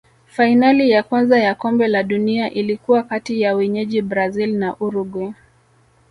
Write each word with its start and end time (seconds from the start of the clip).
fainali 0.25 0.89
ya 0.89 1.03
kwanza 1.03 1.39
ya 1.39 1.55
kombe 1.55 1.87
la 1.87 2.03
dunia 2.03 2.51
ilikuwa 2.51 3.03
kati 3.03 3.41
ya 3.41 3.55
wenyeji 3.55 4.01
brazil 4.01 4.53
na 4.57 4.75
uruguay 4.79 5.33